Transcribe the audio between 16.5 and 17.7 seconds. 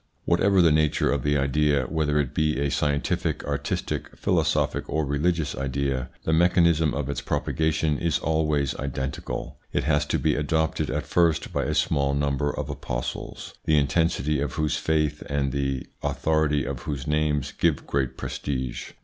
of whose names